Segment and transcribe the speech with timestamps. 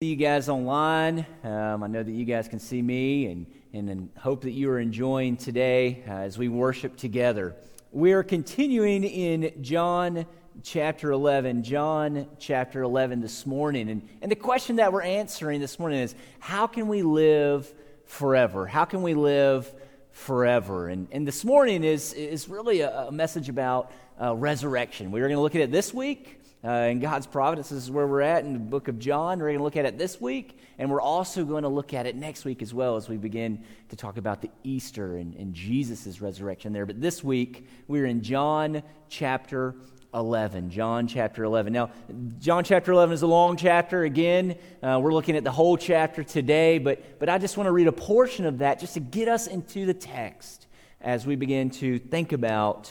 [0.00, 1.26] see you guys online.
[1.42, 4.70] Um, I know that you guys can see me and, and, and hope that you
[4.70, 7.56] are enjoying today uh, as we worship together.
[7.90, 10.24] We are continuing in John
[10.62, 13.90] chapter 11, John chapter 11 this morning.
[13.90, 17.68] And, and the question that we're answering this morning is how can we live
[18.04, 18.68] forever?
[18.68, 19.68] How can we live
[20.12, 20.86] forever?
[20.86, 23.90] And, and this morning is, is really a, a message about
[24.22, 25.10] uh, resurrection.
[25.10, 26.37] We're going to look at it this week.
[26.64, 29.38] Uh, in God's providence, this is where we're at in the book of John.
[29.38, 32.04] We're going to look at it this week, and we're also going to look at
[32.06, 35.54] it next week as well as we begin to talk about the Easter and, and
[35.54, 36.84] Jesus' resurrection there.
[36.84, 39.76] But this week, we're in John chapter
[40.12, 40.70] 11.
[40.70, 41.72] John chapter 11.
[41.72, 41.92] Now,
[42.40, 44.02] John chapter 11 is a long chapter.
[44.02, 47.72] Again, uh, we're looking at the whole chapter today, but, but I just want to
[47.72, 50.66] read a portion of that just to get us into the text
[51.00, 52.90] as we begin to think about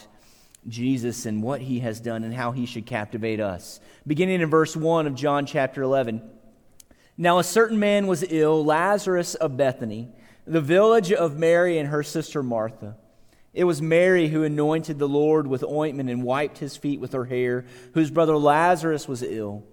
[0.67, 3.79] Jesus and what he has done and how he should captivate us.
[4.05, 6.21] Beginning in verse 1 of John chapter 11.
[7.17, 10.09] Now, a certain man was ill, Lazarus of Bethany,
[10.45, 12.95] the village of Mary and her sister Martha.
[13.53, 17.25] It was Mary who anointed the Lord with ointment and wiped his feet with her
[17.25, 19.63] hair, whose brother Lazarus was ill.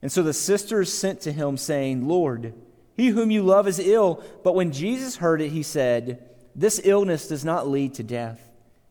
[0.00, 2.54] And so the sisters sent to him, saying, Lord,
[2.94, 4.22] he whom you love is ill.
[4.44, 8.46] But when Jesus heard it, he said, This illness does not lead to death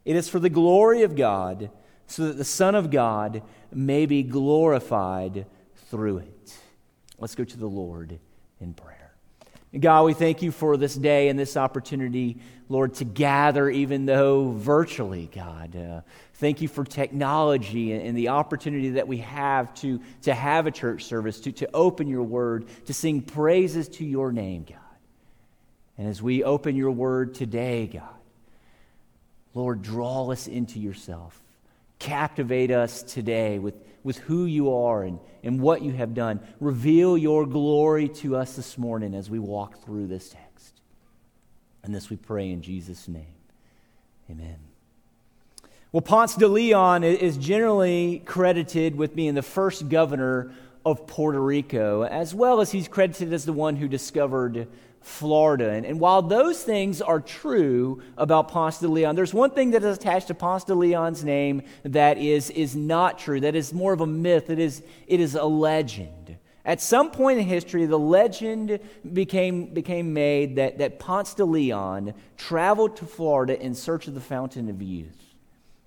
[0.06, 1.72] it is for the glory of God,
[2.08, 3.42] so that the Son of God
[3.73, 5.47] may be glorified
[5.89, 6.58] through it.
[7.17, 8.20] Let's go to the Lord
[8.62, 8.95] in prayer.
[9.80, 12.38] God, we thank you for this day and this opportunity,
[12.70, 15.75] Lord, to gather, even though virtually, God.
[15.75, 16.02] Uh,
[16.36, 20.72] thank you for technology and, and, the opportunity that we have to, to have a
[20.72, 24.78] church service, to, to open your word, to sing praises to your name, God.
[25.97, 28.03] And as we open your word today, God,
[29.56, 31.42] Lord, draw us into yourself.
[31.98, 36.42] Captivate us today with, with who you are and, and what you have done.
[36.59, 40.81] Reveal your glory to us this morning as we walk through this text.
[41.84, 43.25] And this we pray in Jesus' name.
[44.30, 44.58] Amen.
[45.91, 50.52] Well, Ponce de Leon is generally credited with being the first governor
[50.85, 54.68] of Puerto Rico, as well as he's credited as the one who discovered
[55.05, 55.69] Florida.
[55.69, 59.83] And, and, while those things are true about Ponce de Leon, there's one thing that
[59.83, 63.93] is attached to Ponce de Leon's name that is, is not true, that is more
[63.93, 66.38] of a myth, it is, it is a legend.
[66.66, 68.79] At some point in history, the legend
[69.13, 74.22] became, became made that, that Ponce de Leon traveled to Florida in search of the
[74.22, 75.22] Fountain of Youth.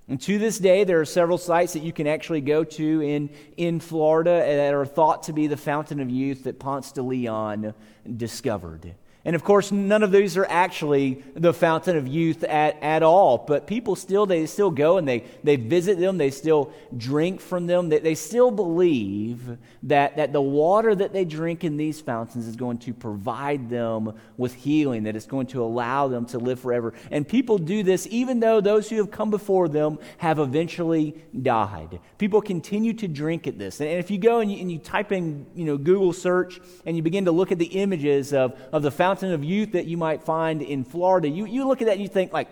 [0.06, 3.30] And to this day, there are several sites that you can actually go to in,
[3.56, 7.74] in Florida that are thought to be the Fountain of Youth that Ponce de Leon
[8.16, 8.94] discovered.
[9.28, 13.36] And of course, none of these are actually the fountain of youth at, at all.
[13.36, 16.16] But people still, they still go and they, they visit them.
[16.16, 17.90] They still drink from them.
[17.90, 22.56] They, they still believe that, that the water that they drink in these fountains is
[22.56, 26.94] going to provide them with healing, that it's going to allow them to live forever.
[27.10, 32.00] And people do this even though those who have come before them have eventually died.
[32.16, 33.82] People continue to drink at this.
[33.82, 36.96] And if you go and you, and you type in, you know, Google search and
[36.96, 39.86] you begin to look at the images of, of the fountain, fountain of youth that
[39.86, 42.48] you might find in Florida, you, you look at that and you think, like,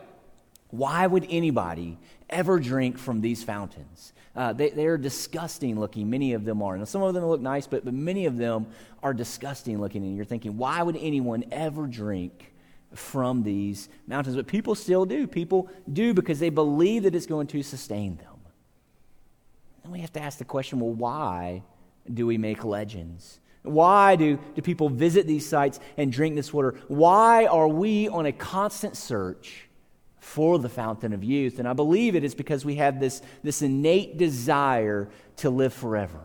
[0.71, 1.97] why would anybody
[2.29, 4.13] ever drink from these fountains?
[4.35, 6.75] Uh, they, they're disgusting looking, many of them are.
[6.75, 8.67] And some of them look nice, but, but many of them
[9.01, 10.03] are disgusting looking.
[10.03, 12.53] And you're thinking, why would anyone ever drink
[12.93, 14.35] from these mountains?
[14.35, 15.29] But people still do.
[15.29, 18.35] People do because they believe that it's going to sustain them.
[19.85, 21.63] And we have to ask the question well, why
[22.13, 23.39] do we make legends?
[23.67, 26.75] Why do, do people visit these sites and drink this water?
[26.89, 29.69] Why are we on a constant search
[30.19, 31.59] for the fountain of youth?
[31.59, 36.21] And I believe it is because we have this, this innate desire to live forever.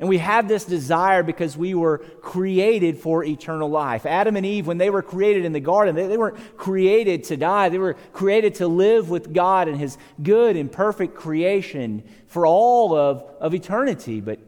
[0.00, 4.06] And we have this desire because we were created for eternal life.
[4.06, 7.36] Adam and Eve, when they were created in the garden, they, they weren't created to
[7.36, 7.68] die.
[7.68, 12.94] They were created to live with God and His good and perfect creation for all
[12.94, 14.20] of, of eternity.
[14.20, 14.40] But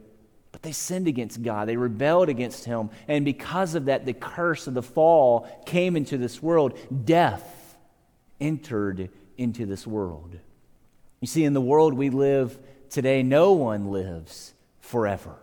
[0.57, 1.67] but they sinned against God.
[1.67, 2.89] They rebelled against Him.
[3.07, 6.75] And because of that, the curse of the fall came into this world.
[7.05, 7.77] Death
[8.41, 10.39] entered into this world.
[11.19, 12.57] You see, in the world we live
[12.89, 15.35] today, no one lives forever.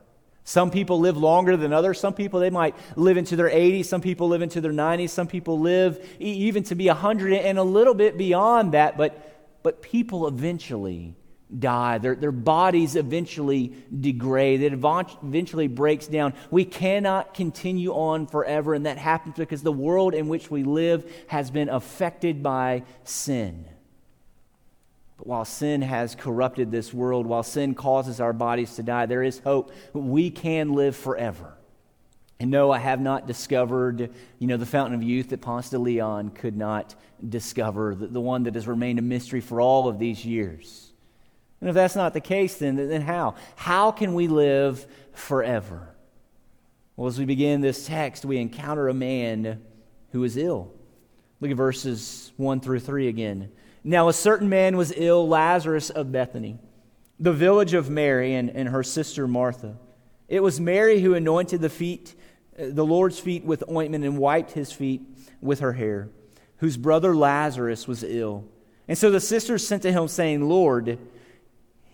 [0.42, 2.00] Some people live longer than others.
[2.00, 3.84] Some people, they might live into their 80s.
[3.84, 5.10] Some people live into their 90s.
[5.10, 8.96] Some people live even to be 100 and a little bit beyond that.
[8.96, 11.14] But, but people eventually
[11.58, 11.98] die.
[11.98, 14.62] Their, their bodies eventually degrade.
[14.62, 16.34] It eventually breaks down.
[16.50, 21.10] We cannot continue on forever, and that happens because the world in which we live
[21.28, 23.66] has been affected by sin.
[25.16, 29.22] But while sin has corrupted this world, while sin causes our bodies to die, there
[29.22, 29.72] is hope.
[29.92, 31.54] We can live forever.
[32.40, 35.78] And no, I have not discovered, you know, the fountain of youth that Ponce de
[35.78, 36.96] Leon could not
[37.26, 40.83] discover, the, the one that has remained a mystery for all of these years.
[41.64, 43.36] And if that's not the case, then, then how?
[43.56, 45.88] How can we live forever?
[46.94, 49.62] Well, as we begin this text, we encounter a man
[50.12, 50.70] who is ill.
[51.40, 53.50] Look at verses 1 through 3 again.
[53.82, 56.58] Now, a certain man was ill, Lazarus of Bethany,
[57.18, 59.78] the village of Mary and, and her sister Martha.
[60.28, 62.14] It was Mary who anointed the feet
[62.58, 65.00] uh, the Lord's feet with ointment and wiped his feet
[65.40, 66.10] with her hair,
[66.58, 68.44] whose brother Lazarus was ill.
[68.86, 70.98] And so the sisters sent to him, saying, Lord,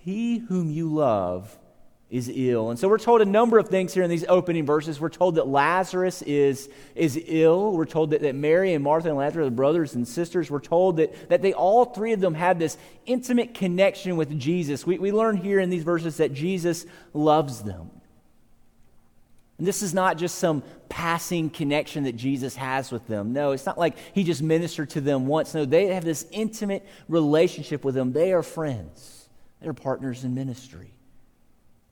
[0.04, 1.58] he whom you love
[2.10, 2.70] is ill.
[2.70, 5.00] And so we're told a number of things here in these opening verses.
[5.00, 7.72] We're told that Lazarus is, is ill.
[7.72, 10.50] We're told that, that Mary and Martha and Lazarus are brothers and sisters.
[10.50, 12.76] We're told that, that they all three of them had this
[13.06, 14.84] intimate connection with Jesus.
[14.84, 17.90] We, we learn here in these verses that Jesus loves them.
[19.58, 23.34] And this is not just some passing connection that Jesus has with them.
[23.34, 25.54] No, it's not like he just ministered to them once.
[25.54, 28.12] No, they have this intimate relationship with them.
[28.12, 29.19] They are friends,
[29.60, 30.92] they're partners in ministry.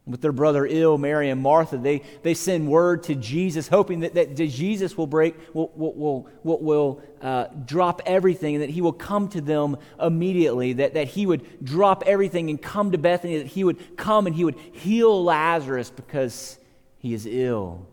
[0.07, 4.15] With their brother ill, Mary and Martha, they, they send word to Jesus, hoping that,
[4.15, 8.95] that Jesus will break, will, will, will, will uh, drop everything, and that he will
[8.95, 13.49] come to them immediately, that, that he would drop everything and come to Bethany, that
[13.49, 16.59] he would come and he would heal Lazarus because
[17.01, 17.87] he is ill.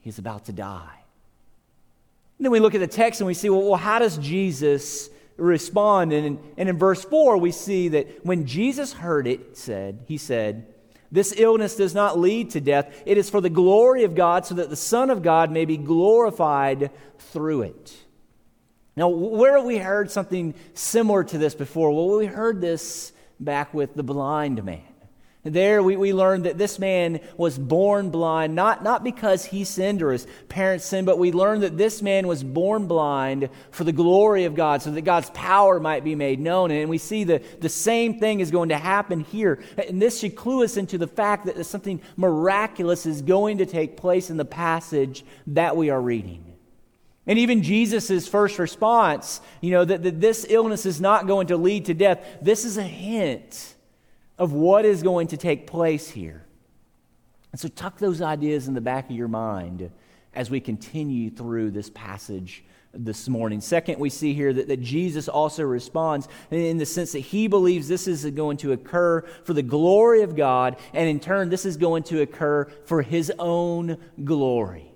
[0.00, 0.98] He's about to die.
[2.38, 5.10] And then we look at the text and we see, well, well how does Jesus
[5.38, 6.12] respond?
[6.12, 10.18] And in, and in verse 4, we see that when Jesus heard it, said, he
[10.18, 10.66] said,
[11.10, 13.02] This illness does not lead to death.
[13.06, 15.76] It is for the glory of God, so that the Son of God may be
[15.76, 17.96] glorified through it.
[18.96, 21.92] Now, where have we heard something similar to this before?
[21.92, 24.82] Well, we heard this back with the blind man.
[25.44, 30.02] There we, we learned that this man was born blind, not, not because he sinned
[30.02, 33.92] or his parents sinned, but we learned that this man was born blind for the
[33.92, 36.72] glory of God, so that God's power might be made known.
[36.72, 39.62] And we see that the same thing is going to happen here.
[39.88, 43.96] And this should clue us into the fact that something miraculous is going to take
[43.96, 46.44] place in the passage that we are reading.
[47.28, 51.56] And even Jesus' first response, you know, that, that this illness is not going to
[51.56, 53.76] lead to death, this is a hint
[54.38, 56.44] of what is going to take place here.
[57.52, 59.90] And so tuck those ideas in the back of your mind
[60.34, 62.64] as we continue through this passage
[62.94, 63.60] this morning.
[63.60, 67.88] Second, we see here that, that Jesus also responds in the sense that he believes
[67.88, 71.76] this is going to occur for the glory of God, and in turn, this is
[71.76, 74.87] going to occur for his own glory.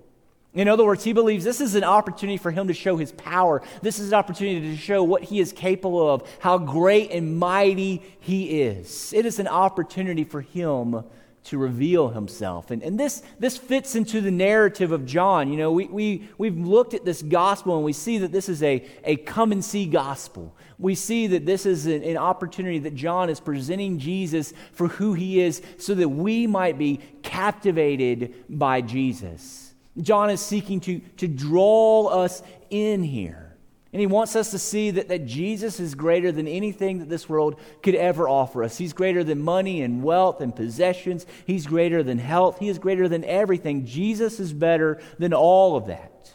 [0.55, 3.63] In other words, he believes this is an opportunity for him to show his power.
[3.81, 8.03] This is an opportunity to show what he is capable of, how great and mighty
[8.19, 9.13] he is.
[9.13, 11.03] It is an opportunity for him
[11.45, 12.71] to reveal himself.
[12.71, 15.51] And, and this, this fits into the narrative of John.
[15.51, 18.63] You know, we, we, we've looked at this gospel and we see that this is
[18.63, 20.55] a, a come and see gospel.
[20.77, 25.13] We see that this is an, an opportunity that John is presenting Jesus for who
[25.13, 29.62] he is so that we might be captivated by Jesus.
[30.01, 33.43] John is seeking to, to draw us in here.
[33.93, 37.29] And he wants us to see that, that Jesus is greater than anything that this
[37.29, 38.75] world could ever offer us.
[38.75, 41.27] He's greater than money and wealth and possessions.
[41.45, 42.57] He's greater than health.
[42.57, 43.85] He is greater than everything.
[43.85, 46.31] Jesus is better than all of that.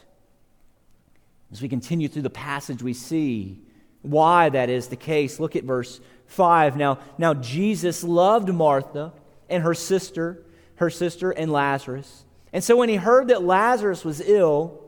[1.51, 3.61] As we continue through the passage, we see
[4.03, 5.41] why that is the case.
[5.41, 6.77] Look at verse 5.
[6.77, 9.13] Now, now Jesus loved Martha
[9.49, 10.45] and her sister,
[10.77, 12.25] her sister and Lazarus.
[12.53, 14.81] And so when he heard that Lazarus was ill,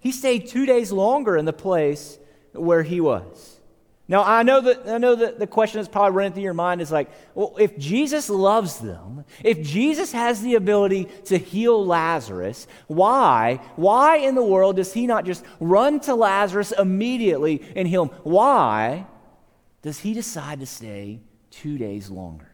[0.00, 2.18] he stayed two days longer in the place
[2.52, 3.60] where he was.
[4.06, 6.82] Now, I know that, I know that the question that's probably running through your mind
[6.82, 12.66] is like, well, if Jesus loves them, if Jesus has the ability to heal Lazarus,
[12.86, 18.04] why, why in the world does he not just run to Lazarus immediately and heal
[18.04, 18.14] him?
[18.24, 19.06] Why
[19.80, 21.20] does he decide to stay
[21.50, 22.53] two days longer?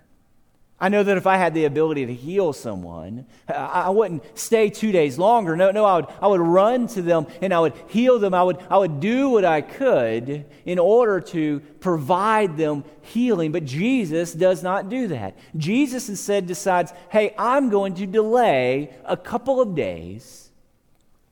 [0.83, 4.93] I know that if I had the ability to heal someone, I wouldn't stay two
[4.93, 5.55] days longer.
[5.55, 8.33] No, no, I would, I would run to them and I would heal them.
[8.33, 13.53] I would, I would do what I could in order to provide them healing.
[13.53, 15.37] But Jesus does not do that.
[15.55, 20.51] Jesus instead decides, hey, I'm going to delay a couple of days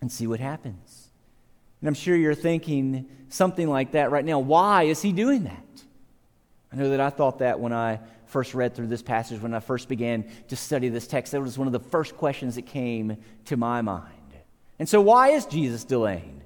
[0.02, 1.08] and see what happens.
[1.80, 4.40] And I'm sure you're thinking something like that right now.
[4.40, 5.64] Why is he doing that?
[6.70, 9.60] I know that I thought that when I first read through this passage, when I
[9.60, 13.16] first began to study this text, that was one of the first questions that came
[13.46, 14.14] to my mind.
[14.78, 16.38] And so, why is Jesus delaying?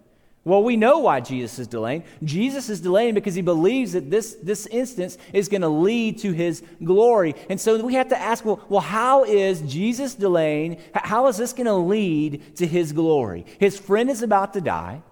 [0.45, 2.03] Well, we know why Jesus is delaying.
[2.25, 6.33] Jesus is delaying because he believes that this, this instance is going to lead to
[6.33, 7.37] his glory.
[7.49, 10.79] And so we have to ask, well, well how is Jesus delaying?
[10.95, 13.47] How is this going to lead to his glory?
[13.61, 15.03] His friend is about to die.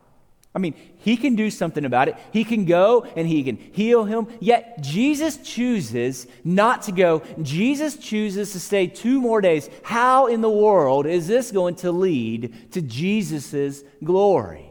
[0.52, 2.16] I mean, he can do something about it.
[2.32, 4.26] He can go and he can heal him.
[4.40, 7.22] Yet Jesus chooses not to go.
[7.40, 9.70] Jesus chooses to stay two more days.
[9.84, 14.70] How in the world is this going to lead to Jesus' glory?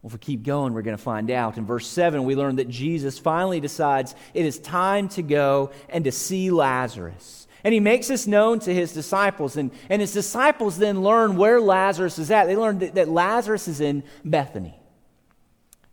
[0.00, 1.58] Well, if we keep going, we're going to find out.
[1.58, 6.04] In verse 7, we learn that Jesus finally decides it is time to go and
[6.04, 7.43] to see Lazarus.
[7.64, 9.56] And he makes this known to his disciples.
[9.56, 12.44] And, and his disciples then learn where Lazarus is at.
[12.44, 14.78] They learn that, that Lazarus is in Bethany.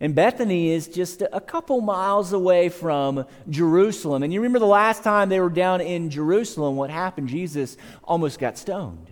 [0.01, 4.23] And Bethany is just a couple miles away from Jerusalem.
[4.23, 7.29] And you remember the last time they were down in Jerusalem, what happened?
[7.29, 9.11] Jesus almost got stoned,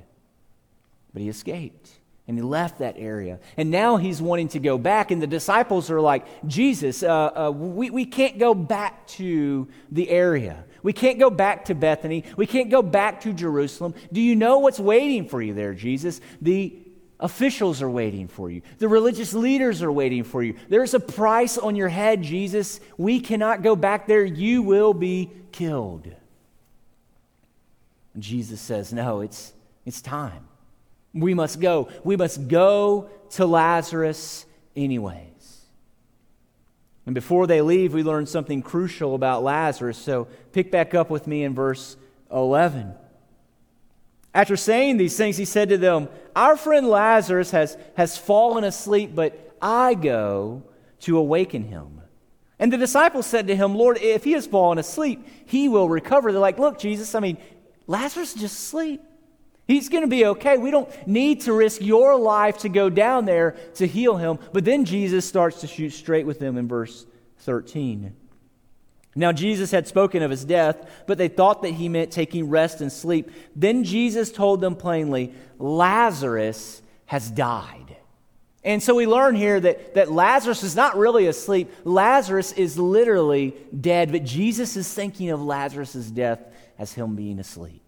[1.13, 1.91] but he escaped
[2.29, 3.39] and he left that area.
[3.57, 5.09] And now he's wanting to go back.
[5.09, 10.07] And the disciples are like, Jesus, uh, uh, we, we can't go back to the
[10.11, 10.63] area.
[10.83, 12.23] We can't go back to Bethany.
[12.37, 13.95] We can't go back to Jerusalem.
[14.13, 16.21] Do you know what's waiting for you there, Jesus?
[16.39, 16.77] The
[17.19, 20.53] officials are waiting for you, the religious leaders are waiting for you.
[20.69, 22.79] There's a price on your head, Jesus.
[22.95, 24.23] We cannot go back there.
[24.23, 26.13] You will be killed.
[28.13, 29.51] And Jesus says, No, it's,
[29.83, 30.48] it's time.
[31.13, 31.89] We must go.
[32.03, 35.25] We must go to Lazarus anyways.
[37.05, 39.97] And before they leave, we learn something crucial about Lazarus.
[39.97, 41.97] So pick back up with me in verse
[42.31, 42.93] 11.
[44.33, 49.15] After saying these things, he said to them, Our friend Lazarus has, has fallen asleep,
[49.15, 50.63] but I go
[51.01, 52.01] to awaken him.
[52.59, 56.31] And the disciples said to him, Lord, if he has fallen asleep, he will recover.
[56.31, 57.37] They're like, Look, Jesus, I mean,
[57.87, 59.01] Lazarus just asleep.
[59.69, 60.57] He's going to be okay.
[60.57, 64.39] We don't need to risk your life to go down there to heal him.
[64.51, 67.05] But then Jesus starts to shoot straight with them in verse
[67.41, 68.15] 13.
[69.15, 72.81] Now, Jesus had spoken of his death, but they thought that he meant taking rest
[72.81, 73.29] and sleep.
[73.55, 77.95] Then Jesus told them plainly, Lazarus has died.
[78.63, 81.71] And so we learn here that, that Lazarus is not really asleep.
[81.83, 86.39] Lazarus is literally dead, but Jesus is thinking of Lazarus' death
[86.79, 87.83] as him being asleep.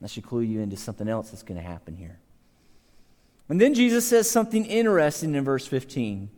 [0.00, 2.18] That should clue you into something else that's going to happen here.
[3.48, 6.30] And then Jesus says something interesting in verse 15.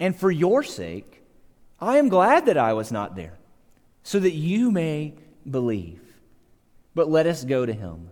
[0.00, 1.22] And for your sake,
[1.80, 3.38] I am glad that I was not there,
[4.02, 5.14] so that you may
[5.48, 6.00] believe.
[6.94, 8.10] But let us go to him.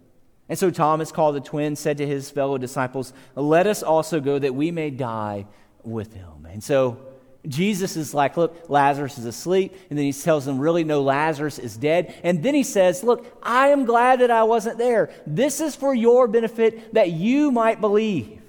[0.48, 4.38] And so Thomas, called the twin, said to his fellow disciples, Let us also go
[4.38, 5.46] that we may die
[5.82, 6.46] with him.
[6.48, 6.98] And so
[7.46, 9.74] Jesus is like, look, Lazarus is asleep.
[9.90, 12.14] And then he tells them, really, no, Lazarus is dead.
[12.22, 15.10] And then he says, look, I am glad that I wasn't there.
[15.26, 18.40] This is for your benefit that you might believe.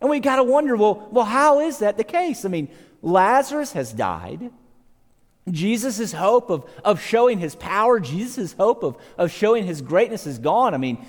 [0.00, 2.44] And we got to wonder, well, well, how is that the case?
[2.44, 2.68] I mean,
[3.00, 4.50] Lazarus has died.
[5.48, 10.38] Jesus' hope of, of showing his power, Jesus' hope of, of showing his greatness is
[10.38, 10.74] gone.
[10.74, 11.06] I mean,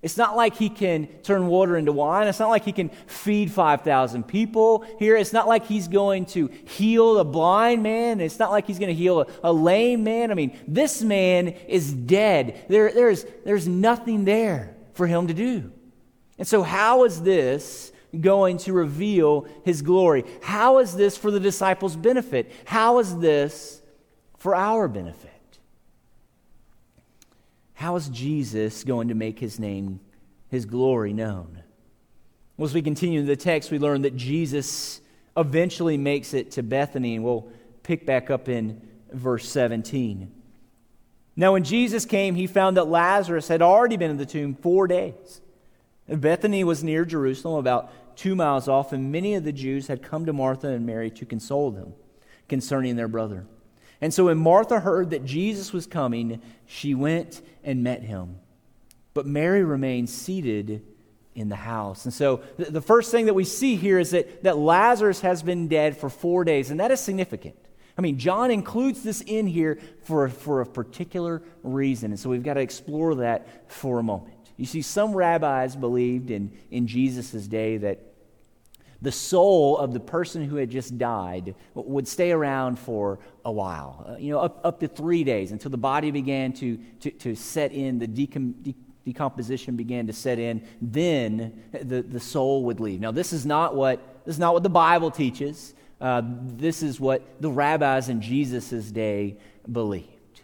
[0.00, 2.28] it's not like he can turn water into wine.
[2.28, 5.16] It's not like he can feed 5,000 people here.
[5.16, 8.20] It's not like he's going to heal a blind man.
[8.20, 10.30] It's not like he's going to heal a, a lame man.
[10.30, 12.64] I mean, this man is dead.
[12.68, 15.72] There, there's, there's nothing there for him to do.
[16.38, 20.24] And so, how is this going to reveal his glory?
[20.42, 22.52] How is this for the disciples' benefit?
[22.64, 23.82] How is this
[24.38, 25.37] for our benefit?
[27.78, 30.00] How is Jesus going to make his name,
[30.48, 31.62] his glory known?
[32.56, 35.00] Well, as we continue in the text, we learn that Jesus
[35.36, 37.46] eventually makes it to Bethany, and we'll
[37.84, 38.82] pick back up in
[39.12, 40.28] verse 17.
[41.36, 44.88] Now, when Jesus came, he found that Lazarus had already been in the tomb four
[44.88, 45.40] days.
[46.08, 50.26] Bethany was near Jerusalem, about two miles off, and many of the Jews had come
[50.26, 51.94] to Martha and Mary to console them
[52.48, 53.46] concerning their brother.
[54.00, 58.38] And so when Martha heard that Jesus was coming, she went and met him.
[59.14, 60.84] But Mary remained seated
[61.34, 62.04] in the house.
[62.04, 65.68] And so the first thing that we see here is that, that Lazarus has been
[65.68, 67.56] dead for four days, and that is significant.
[67.96, 72.12] I mean, John includes this in here for, for a particular reason.
[72.12, 74.34] And so we've got to explore that for a moment.
[74.56, 78.07] You see, some rabbis believed in, in Jesus' day that
[79.00, 84.04] the soul of the person who had just died would stay around for a while,
[84.08, 87.34] uh, you know, up, up to three days until the body began to, to, to
[87.36, 88.74] set in, the decom, de-
[89.04, 90.66] decomposition began to set in.
[90.82, 93.00] Then the, the soul would leave.
[93.00, 95.74] Now, this is not what, this is not what the Bible teaches.
[96.00, 99.36] Uh, this is what the rabbis in Jesus' day
[99.70, 100.42] believed.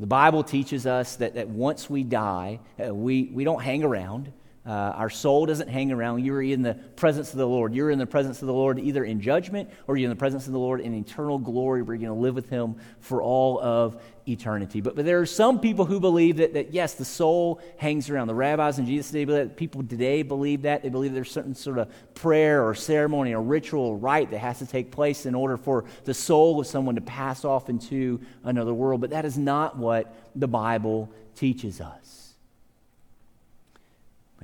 [0.00, 4.32] The Bible teaches us that, that once we die, uh, we, we don't hang around.
[4.66, 6.24] Uh, our soul doesn't hang around.
[6.24, 7.74] You're in the presence of the Lord.
[7.74, 10.46] You're in the presence of the Lord either in judgment or you're in the presence
[10.46, 13.60] of the Lord in eternal glory where you're going to live with Him for all
[13.60, 14.80] of eternity.
[14.80, 18.28] But, but there are some people who believe that, that, yes, the soul hangs around.
[18.28, 20.82] The rabbis in Jesus' day, that people today believe that.
[20.82, 24.60] They believe there's certain sort of prayer or ceremony or ritual or rite that has
[24.60, 28.72] to take place in order for the soul of someone to pass off into another
[28.72, 29.02] world.
[29.02, 32.23] But that is not what the Bible teaches us.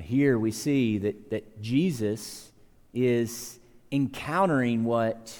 [0.00, 2.52] Here we see that, that Jesus
[2.92, 3.58] is
[3.92, 5.36] encountering what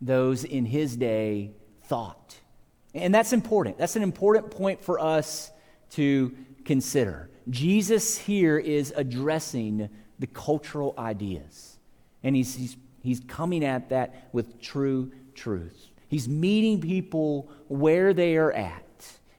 [0.00, 1.52] those in his day
[1.84, 2.36] thought.
[2.94, 3.78] And that's important.
[3.78, 5.50] That's an important point for us
[5.90, 6.34] to
[6.64, 7.30] consider.
[7.50, 9.88] Jesus here is addressing
[10.18, 11.78] the cultural ideas,
[12.22, 15.86] and he's, he's, he's coming at that with true truth.
[16.08, 18.82] He's meeting people where they are at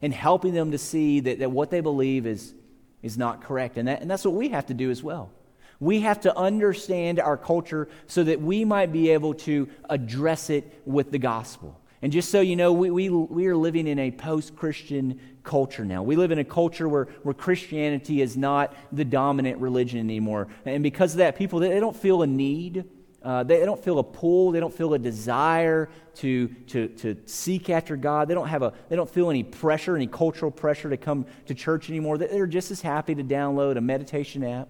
[0.01, 2.53] and helping them to see that, that what they believe is,
[3.01, 3.77] is not correct.
[3.77, 5.31] And, that, and that's what we have to do as well.
[5.79, 10.81] We have to understand our culture so that we might be able to address it
[10.85, 11.79] with the gospel.
[12.01, 15.83] And just so you know, we, we, we are living in a post Christian culture
[15.83, 16.03] now.
[16.03, 20.47] We live in a culture where, where Christianity is not the dominant religion anymore.
[20.65, 22.85] And because of that, people, they, don't feel a need
[23.21, 24.51] uh, they, don't feel a pull.
[24.51, 28.27] They don't feel a desire to, to, to seek after God.
[28.27, 31.53] They don't, have a, they don't feel any pressure, any cultural pressure to come to
[31.53, 32.17] church anymore.
[32.17, 34.69] They're just as happy to download a meditation app,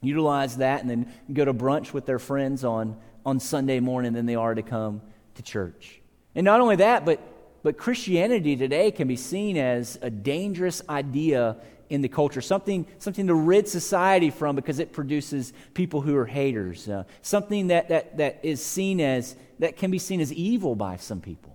[0.00, 4.26] utilize that, and then go to brunch with their friends on, on Sunday morning than
[4.26, 5.00] they are to come
[5.36, 6.00] to church.
[6.34, 7.20] And not only that, but,
[7.62, 11.56] but Christianity today can be seen as a dangerous idea
[11.92, 16.24] in the culture, something, something to rid society from because it produces people who are
[16.24, 20.74] haters, uh, something that, that, that is seen as, that can be seen as evil
[20.74, 21.54] by some people.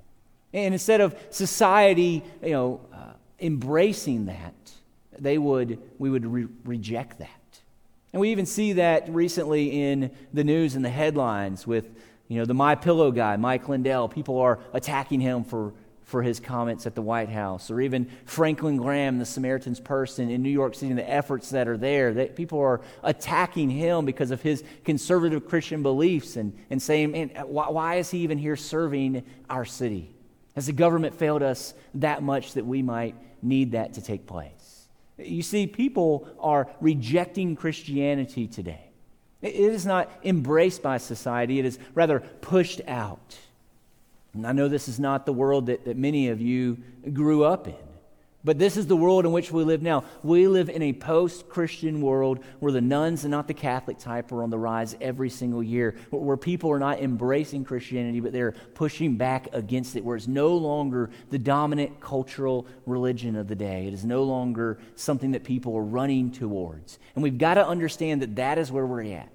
[0.54, 4.54] And instead of society, you know, uh, embracing that,
[5.18, 7.30] they would, we would re- reject that.
[8.14, 11.90] And we even see that recently in the news and the headlines with,
[12.28, 14.08] you know, the My Pillow guy, Mike Lindell.
[14.08, 15.74] People are attacking him for
[16.08, 20.42] for his comments at the White House, or even Franklin Graham, the Samaritan's Purse in
[20.42, 22.14] New York City, and the efforts that are there.
[22.14, 27.32] That people are attacking him because of his conservative Christian beliefs and, and saying, Man,
[27.46, 30.16] why, why is he even here serving our city?
[30.56, 34.88] Has the government failed us that much that we might need that to take place?
[35.18, 38.92] You see, people are rejecting Christianity today.
[39.42, 43.38] It is not embraced by society, it is rather pushed out.
[44.34, 46.78] And I know this is not the world that, that many of you
[47.14, 47.76] grew up in,
[48.44, 50.06] but this is the world in which we live now.
[50.24, 54.32] We live in a post Christian world where the nones and not the Catholic type
[54.32, 58.54] are on the rise every single year, where people are not embracing Christianity, but they're
[58.74, 63.88] pushing back against it, where it's no longer the dominant cultural religion of the day.
[63.88, 67.00] It is no longer something that people are running towards.
[67.16, 69.30] And we've got to understand that that is where we're at.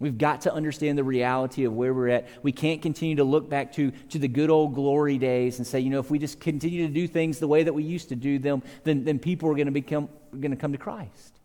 [0.00, 2.26] We've got to understand the reality of where we're at.
[2.42, 5.80] We can't continue to look back to, to the good old glory days and say,
[5.80, 8.16] you know, if we just continue to do things the way that we used to
[8.16, 11.38] do them, then, then people are going to become going to come to Christ.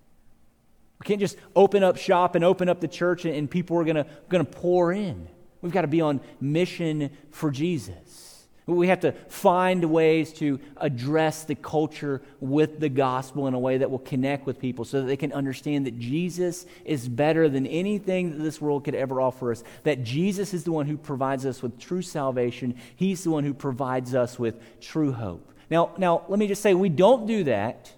[1.00, 3.84] We can't just open up shop and open up the church and, and people are
[3.84, 5.28] going to, going to pour in.
[5.62, 8.25] We've got to be on mission for Jesus.
[8.68, 13.78] We have to find ways to address the culture with the gospel in a way
[13.78, 17.68] that will connect with people so that they can understand that Jesus is better than
[17.68, 19.64] anything that this world could ever offer us.
[19.84, 23.54] That Jesus is the one who provides us with true salvation, He's the one who
[23.54, 25.54] provides us with true hope.
[25.70, 27.92] Now, now let me just say, we don't do that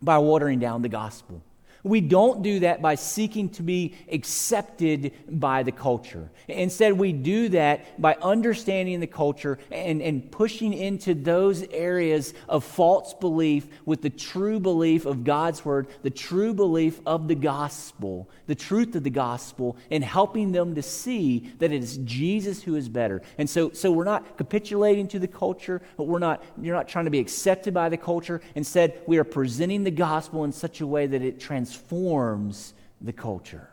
[0.00, 1.42] by watering down the gospel.
[1.82, 6.30] We don't do that by seeking to be accepted by the culture.
[6.46, 12.64] Instead, we do that by understanding the culture and, and pushing into those areas of
[12.64, 18.28] false belief with the true belief of God's word, the true belief of the gospel,
[18.46, 22.76] the truth of the gospel, and helping them to see that it is Jesus who
[22.76, 23.22] is better.
[23.38, 27.06] And so, so we're not capitulating to the culture, but we're not, you're not trying
[27.06, 28.42] to be accepted by the culture.
[28.54, 33.12] Instead, we are presenting the gospel in such a way that it transforms transforms the
[33.12, 33.68] culture.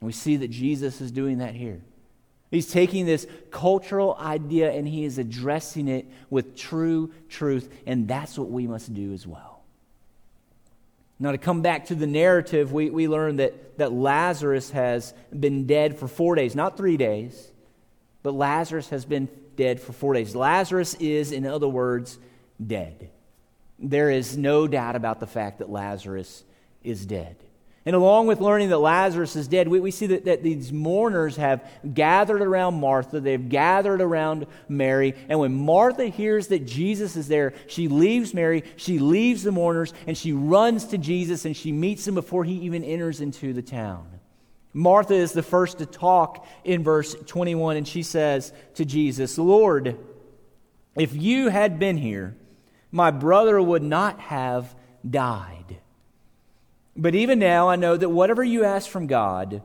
[0.00, 1.80] And we see that Jesus is doing that here.
[2.50, 8.38] He's taking this cultural idea and he is addressing it with true truth, and that's
[8.38, 9.62] what we must do as well.
[11.18, 15.66] Now, to come back to the narrative, we, we learn that, that Lazarus has been
[15.66, 17.52] dead for four days, not three days,
[18.22, 20.36] but Lazarus has been dead for four days.
[20.36, 22.18] Lazarus is, in other words,
[22.64, 23.10] dead.
[23.78, 26.44] There is no doubt about the fact that Lazarus
[26.86, 27.36] is dead.
[27.86, 31.36] And along with learning that Lazarus is dead, we, we see that, that these mourners
[31.36, 33.20] have gathered around Martha.
[33.20, 35.14] They've gathered around Mary.
[35.28, 39.94] And when Martha hears that Jesus is there, she leaves Mary, she leaves the mourners,
[40.08, 43.62] and she runs to Jesus and she meets him before he even enters into the
[43.62, 44.08] town.
[44.72, 49.96] Martha is the first to talk in verse 21, and she says to Jesus, Lord,
[50.96, 52.36] if you had been here,
[52.90, 54.74] my brother would not have
[55.08, 55.78] died.
[56.96, 59.62] But even now, I know that whatever you ask from God,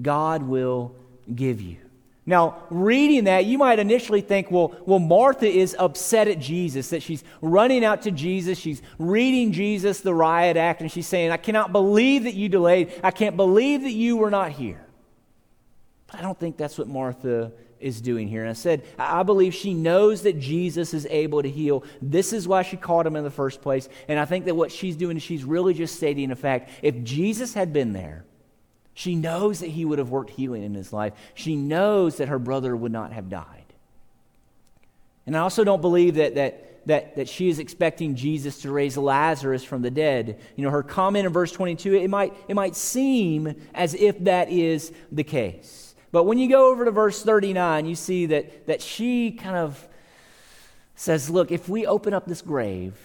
[0.00, 0.94] God will
[1.34, 1.78] give you.
[2.26, 7.02] Now, reading that, you might initially think, well, well, Martha is upset at Jesus, that
[7.02, 8.58] she's running out to Jesus.
[8.58, 12.92] She's reading Jesus, the riot act, and she's saying, I cannot believe that you delayed.
[13.02, 14.84] I can't believe that you were not here.
[16.06, 17.52] But I don't think that's what Martha
[17.84, 18.40] is doing here.
[18.40, 21.84] And I said, I believe she knows that Jesus is able to heal.
[22.00, 23.90] This is why she called him in the first place.
[24.08, 26.70] And I think that what she's doing is she's really just stating a fact.
[26.82, 28.24] If Jesus had been there,
[28.94, 31.12] she knows that he would have worked healing in his life.
[31.34, 33.64] She knows that her brother would not have died.
[35.26, 38.96] And I also don't believe that, that, that, that she is expecting Jesus to raise
[38.96, 40.40] Lazarus from the dead.
[40.56, 44.48] You know, her comment in verse 22, it might, it might seem as if that
[44.48, 45.83] is the case.
[46.14, 49.88] But when you go over to verse 39, you see that, that she kind of
[50.94, 52.96] says, Look, if we open up this grave,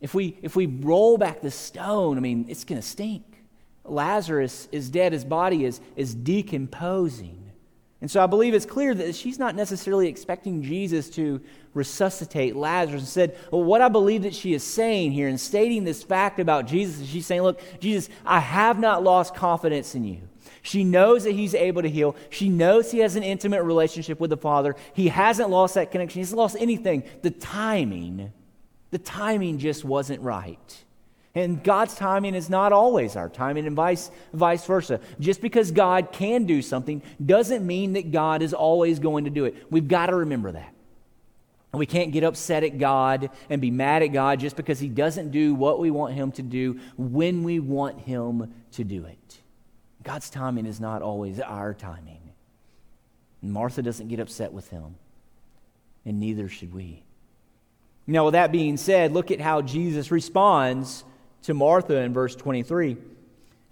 [0.00, 3.24] if we, if we roll back the stone, I mean, it's going to stink.
[3.82, 7.50] Lazarus is dead, his body is, is decomposing.
[8.00, 11.40] And so I believe it's clear that she's not necessarily expecting Jesus to
[11.72, 13.02] resuscitate Lazarus.
[13.02, 16.68] Instead, well, what I believe that she is saying here and stating this fact about
[16.68, 20.20] Jesus is she's saying, Look, Jesus, I have not lost confidence in you.
[20.64, 22.16] She knows that he's able to heal.
[22.30, 24.74] She knows he has an intimate relationship with the Father.
[24.94, 26.20] He hasn't lost that connection.
[26.20, 27.04] He's lost anything.
[27.20, 28.32] The timing,
[28.90, 30.84] the timing just wasn't right.
[31.34, 35.00] And God's timing is not always our timing, and vice, vice versa.
[35.20, 39.44] Just because God can do something doesn't mean that God is always going to do
[39.44, 39.70] it.
[39.70, 40.72] We've got to remember that.
[41.74, 45.30] We can't get upset at God and be mad at God just because He doesn't
[45.30, 49.40] do what we want Him to do when we want Him to do it.
[50.04, 52.20] God's timing is not always our timing.
[53.42, 54.96] And Martha doesn't get upset with him,
[56.04, 57.02] and neither should we.
[58.06, 61.04] Now, with that being said, look at how Jesus responds
[61.42, 62.98] to Martha in verse 23.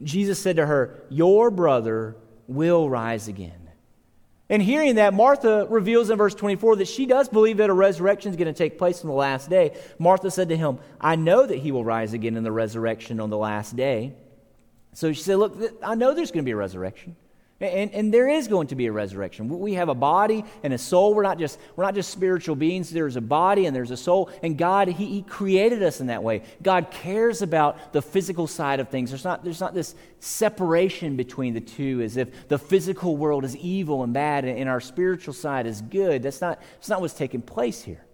[0.03, 2.16] Jesus said to her, Your brother
[2.49, 3.53] will rise again.
[4.49, 8.31] And hearing that, Martha reveals in verse 24 that she does believe that a resurrection
[8.31, 9.79] is going to take place on the last day.
[9.99, 13.31] Martha said to him, I know that he will rise again in the resurrection on
[13.31, 14.14] the last day.
[14.94, 17.16] So she said, Look, I know there's going to be a resurrection.
[17.62, 19.48] And, and there is going to be a resurrection.
[19.48, 21.14] We have a body and a soul.
[21.14, 22.90] We're not just, we're not just spiritual beings.
[22.90, 24.31] There's a body and there's a soul.
[24.42, 26.42] And God, he, he created us in that way.
[26.61, 29.11] God cares about the physical side of things.
[29.11, 33.57] There's not, there's not this separation between the two as if the physical world is
[33.57, 36.24] evil and bad and, and our spiritual side is good.
[36.24, 38.05] That's not, that's not what's taking place here.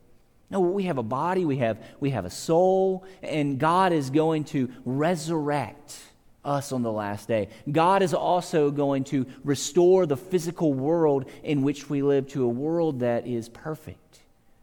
[0.50, 4.44] No, we have a body, we have, we have a soul, and God is going
[4.44, 5.98] to resurrect
[6.44, 7.48] us on the last day.
[7.70, 12.48] God is also going to restore the physical world in which we live to a
[12.48, 14.20] world that is perfect,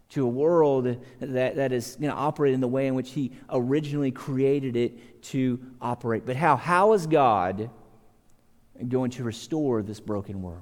[0.10, 3.32] to a world that, that is going to operate in the way in which He
[3.50, 6.26] originally created it to operate.
[6.26, 6.56] But how?
[6.56, 7.70] How is God
[8.88, 10.62] going to restore this broken world?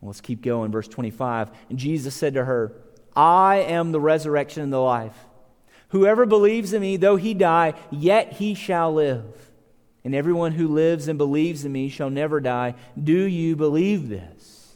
[0.00, 0.70] Well, let's keep going.
[0.70, 1.50] Verse 25.
[1.70, 2.72] And Jesus said to her,
[3.16, 5.16] I am the resurrection and the life.
[5.88, 9.52] Whoever believes in me, though he die, yet he shall live
[10.04, 12.74] and everyone who lives and believes in me shall never die.
[13.02, 14.74] Do you believe this?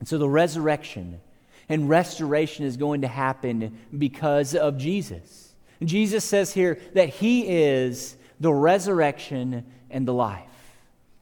[0.00, 1.20] And so the resurrection
[1.68, 5.54] and restoration is going to happen because of Jesus.
[5.82, 10.42] Jesus says here that he is the resurrection and the life.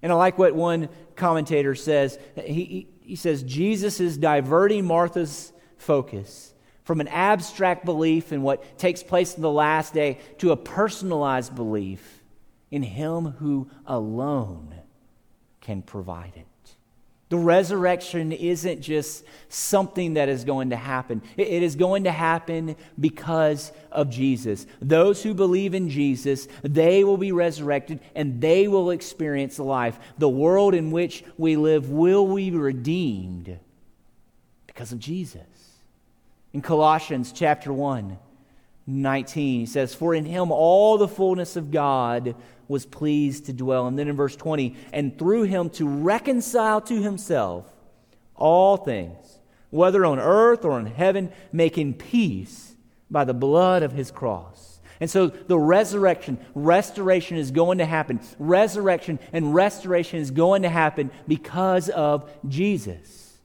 [0.03, 2.19] And I like what one commentator says.
[2.37, 6.53] He, he says, Jesus is diverting Martha's focus
[6.85, 11.55] from an abstract belief in what takes place in the last day to a personalized
[11.55, 12.22] belief
[12.73, 14.75] in Him who alone
[15.61, 16.47] can provide it.
[17.33, 21.23] The resurrection isn't just something that is going to happen.
[21.39, 24.67] It is going to happen because of Jesus.
[24.83, 29.99] Those who believe in Jesus, they will be resurrected and they will experience life.
[30.19, 33.59] The world in which we live will be redeemed
[34.67, 35.41] because of Jesus.
[36.53, 38.19] In Colossians chapter 1,
[38.87, 42.35] 19, he says, For in him all the fullness of God
[42.73, 43.87] was pleased to dwell.
[43.87, 47.71] And then in verse 20, and through him to reconcile to himself
[48.35, 49.39] all things,
[49.71, 52.75] whether on earth or in heaven, making peace
[53.11, 54.81] by the blood of his cross.
[54.99, 58.21] And so the resurrection, restoration is going to happen.
[58.39, 63.39] Resurrection and restoration is going to happen because of Jesus.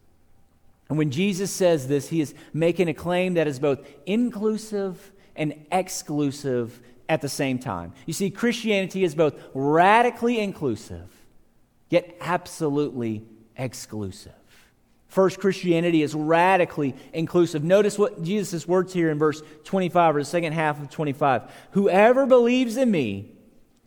[0.90, 5.66] And when Jesus says this, he is making a claim that is both inclusive and
[5.72, 7.93] exclusive at the same time.
[8.06, 11.10] You see, Christianity is both radically inclusive,
[11.89, 13.24] yet absolutely
[13.56, 14.34] exclusive.
[15.08, 17.63] First, Christianity is radically inclusive.
[17.63, 21.43] Notice what Jesus' words here in verse 25, or the second half of 25.
[21.72, 23.32] Whoever believes in me,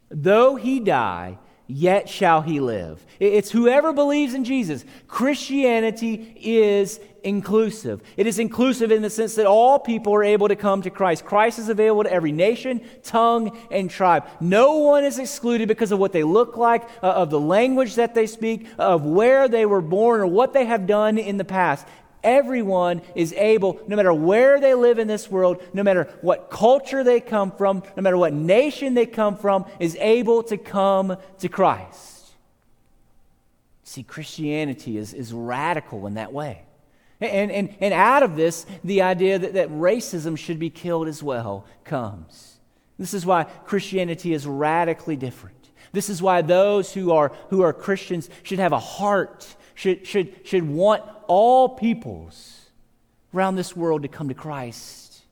[0.09, 3.05] though he die, yet shall he live.
[3.21, 4.85] It's whoever believes in Jesus.
[5.07, 8.03] Christianity is inclusive.
[8.17, 11.25] It is inclusive in the sense that all people are able to come to Christ.
[11.25, 14.27] Christ is available to every nation, tongue, and tribe.
[14.41, 18.15] No one is excluded because of what they look like, uh, of the language that
[18.15, 21.87] they speak, of where they were born, or what they have done in the past.
[22.23, 27.03] Everyone is able, no matter where they live in this world, no matter what culture
[27.03, 31.49] they come from, no matter what nation they come from, is able to come to
[31.49, 32.27] Christ.
[33.85, 36.63] See, Christianity is, is radical in that way.
[37.21, 41.23] And, and, and out of this, the idea that, that racism should be killed as
[41.23, 42.59] well comes.
[42.99, 45.71] This is why Christianity is radically different.
[45.93, 50.47] This is why those who are, who are Christians should have a heart, should, should,
[50.47, 52.71] should want all peoples
[53.35, 55.23] around this world to come to Christ.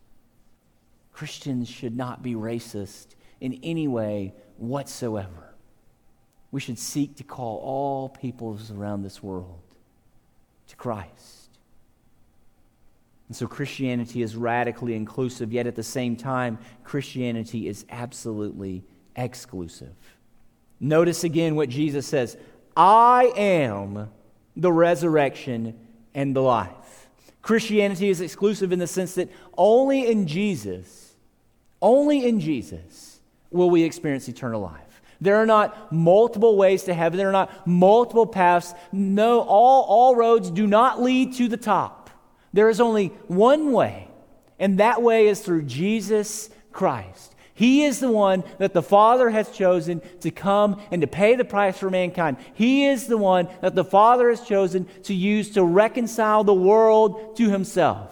[1.12, 3.08] Christians should not be racist
[3.40, 5.54] in any way whatsoever.
[6.50, 9.60] We should seek to call all peoples around this world
[10.68, 11.37] to Christ.
[13.28, 18.84] And so Christianity is radically inclusive, yet at the same time, Christianity is absolutely
[19.16, 19.94] exclusive.
[20.80, 22.36] Notice again what Jesus says
[22.76, 24.10] I am
[24.56, 25.78] the resurrection
[26.14, 27.08] and the life.
[27.42, 31.14] Christianity is exclusive in the sense that only in Jesus,
[31.80, 35.02] only in Jesus will we experience eternal life.
[35.20, 37.18] There are not multiple ways to heaven.
[37.18, 38.74] There are not multiple paths.
[38.92, 41.97] No, all, all roads do not lead to the top.
[42.58, 44.08] There is only one way,
[44.58, 47.36] and that way is through Jesus Christ.
[47.54, 51.44] He is the one that the Father has chosen to come and to pay the
[51.44, 52.36] price for mankind.
[52.54, 57.36] He is the one that the Father has chosen to use to reconcile the world
[57.36, 58.10] to Himself.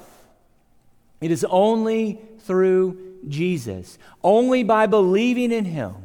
[1.21, 5.97] It is only through Jesus, only by believing in Him,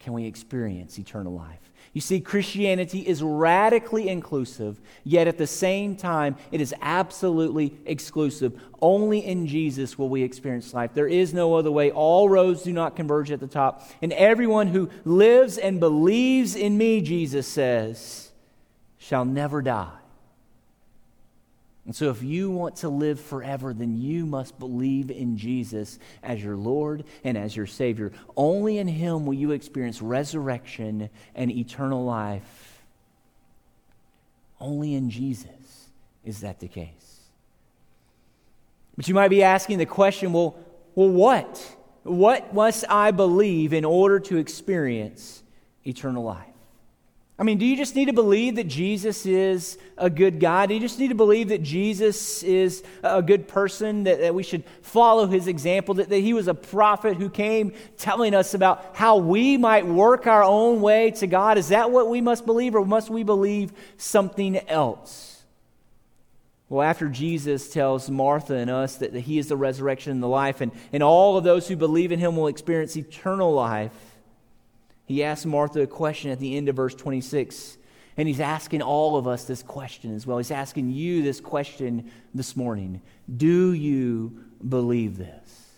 [0.00, 1.61] can we experience eternal life.
[1.94, 8.58] You see, Christianity is radically inclusive, yet at the same time, it is absolutely exclusive.
[8.80, 10.94] Only in Jesus will we experience life.
[10.94, 11.90] There is no other way.
[11.90, 13.86] All roads do not converge at the top.
[14.00, 18.30] And everyone who lives and believes in me, Jesus says,
[18.96, 20.01] shall never die.
[21.84, 26.42] And so, if you want to live forever, then you must believe in Jesus as
[26.42, 28.12] your Lord and as your Savior.
[28.36, 32.82] Only in Him will you experience resurrection and eternal life.
[34.60, 35.88] Only in Jesus
[36.24, 37.12] is that the case.
[38.96, 40.56] But you might be asking the question well,
[40.94, 41.76] well what?
[42.04, 45.42] What must I believe in order to experience
[45.84, 46.51] eternal life?
[47.42, 50.68] I mean, do you just need to believe that Jesus is a good God?
[50.68, 54.44] Do you just need to believe that Jesus is a good person, that, that we
[54.44, 58.94] should follow his example, that, that he was a prophet who came telling us about
[58.94, 61.58] how we might work our own way to God?
[61.58, 65.42] Is that what we must believe, or must we believe something else?
[66.68, 70.28] Well, after Jesus tells Martha and us that, that he is the resurrection and the
[70.28, 74.11] life, and, and all of those who believe in him will experience eternal life
[75.04, 77.78] he asks Martha a question at the end of verse 26,
[78.16, 80.38] and he's asking all of us this question as well.
[80.38, 83.00] He's asking you this question this morning
[83.34, 85.68] Do you believe this?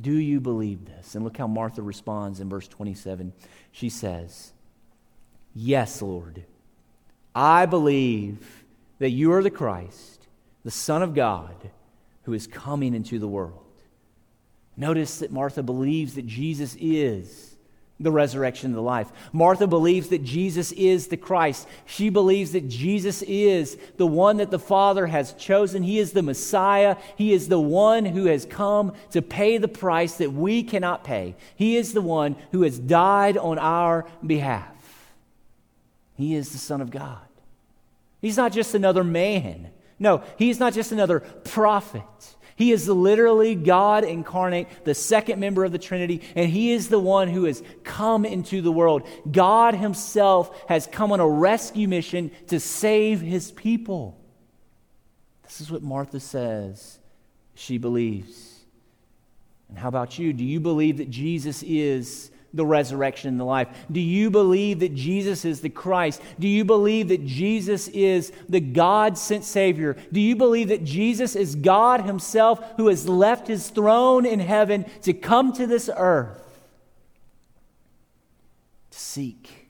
[0.00, 1.14] Do you believe this?
[1.14, 3.32] And look how Martha responds in verse 27.
[3.72, 4.52] She says,
[5.54, 6.44] Yes, Lord.
[7.34, 8.64] I believe
[8.98, 10.28] that you are the Christ,
[10.64, 11.70] the Son of God,
[12.22, 13.58] who is coming into the world.
[14.76, 17.51] Notice that Martha believes that Jesus is
[18.00, 19.08] the resurrection and the life.
[19.32, 21.68] Martha believes that Jesus is the Christ.
[21.86, 25.82] She believes that Jesus is the one that the Father has chosen.
[25.82, 26.96] He is the Messiah.
[27.16, 31.36] He is the one who has come to pay the price that we cannot pay.
[31.54, 34.68] He is the one who has died on our behalf.
[36.16, 37.18] He is the Son of God.
[38.20, 39.70] He's not just another man.
[39.98, 42.02] No, he's not just another prophet.
[42.62, 47.00] He is literally God incarnate, the second member of the Trinity, and He is the
[47.00, 49.04] one who has come into the world.
[49.28, 54.16] God Himself has come on a rescue mission to save His people.
[55.42, 57.00] This is what Martha says
[57.56, 58.60] she believes.
[59.68, 60.32] And how about you?
[60.32, 63.68] Do you believe that Jesus is the resurrection and the life?
[63.90, 66.20] Do you believe that Jesus is the Christ?
[66.38, 69.96] Do you believe that Jesus is the God sent Savior?
[70.12, 74.84] Do you believe that Jesus is God Himself who has left His throne in heaven
[75.02, 76.38] to come to this earth
[78.90, 79.68] to seek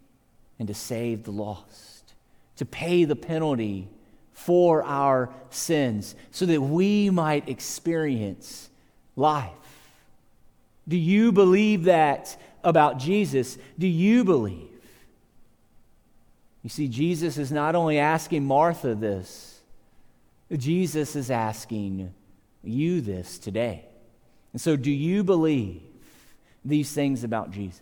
[0.59, 2.15] and to save the lost,
[2.57, 3.89] to pay the penalty
[4.33, 8.69] for our sins so that we might experience
[9.15, 9.53] life?
[10.89, 14.69] Do you believe that about Jesus do you believe?
[16.63, 19.61] You see, Jesus is not only asking Martha this,
[20.57, 22.13] Jesus is asking
[22.63, 23.85] you this today.
[24.53, 25.83] And so, do you believe
[26.65, 27.81] these things about Jesus?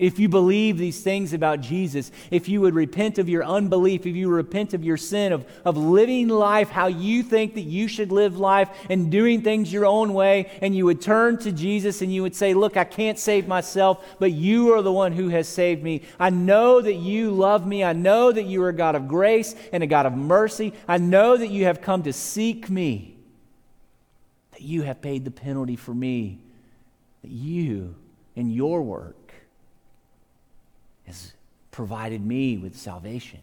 [0.00, 4.16] If you believe these things about Jesus, if you would repent of your unbelief, if
[4.16, 8.10] you repent of your sin, of, of living life how you think that you should
[8.10, 12.12] live life and doing things your own way, and you would turn to Jesus and
[12.12, 15.46] you would say, Look, I can't save myself, but you are the one who has
[15.46, 16.00] saved me.
[16.18, 17.84] I know that you love me.
[17.84, 20.72] I know that you are a God of grace and a God of mercy.
[20.88, 23.18] I know that you have come to seek me,
[24.52, 26.38] that you have paid the penalty for me,
[27.20, 27.96] that you,
[28.34, 29.29] in your work,
[31.10, 31.32] has
[31.72, 33.40] provided me with salvation.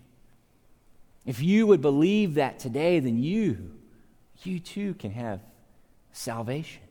[1.25, 3.71] If you would believe that today, then you,
[4.43, 5.41] you too can have
[6.13, 6.83] salvation.